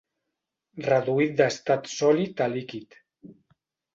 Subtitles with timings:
[0.85, 2.97] Reduït d'estat sòlid a líquid.